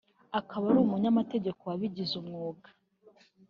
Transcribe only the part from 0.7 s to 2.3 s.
ari umunyamategeko wabigize